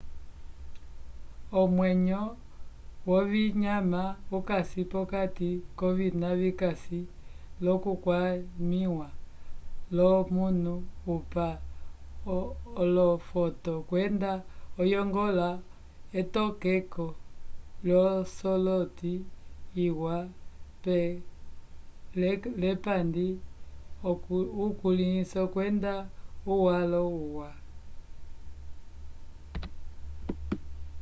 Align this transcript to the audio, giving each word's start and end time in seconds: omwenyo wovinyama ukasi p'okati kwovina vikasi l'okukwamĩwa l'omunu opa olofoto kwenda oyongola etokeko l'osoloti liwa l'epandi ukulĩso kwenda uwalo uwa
omwenyo 1.61 2.21
wovinyama 3.09 4.01
ukasi 4.37 4.81
p'okati 4.91 5.49
kwovina 5.77 6.27
vikasi 6.41 6.99
l'okukwamĩwa 7.63 9.07
l'omunu 9.95 10.73
opa 11.13 11.47
olofoto 12.81 13.73
kwenda 13.89 14.31
oyongola 14.81 15.49
etokeko 16.19 17.07
l'osoloti 17.87 19.13
liwa 19.75 20.17
l'epandi 22.61 23.27
ukulĩso 24.65 25.41
kwenda 25.53 25.93
uwalo 26.53 27.01
uwa 27.25 27.49